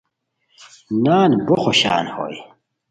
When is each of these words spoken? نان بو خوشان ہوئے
نان 1.03 1.31
بو 1.45 1.55
خوشان 1.63 2.05
ہوئے 2.15 2.39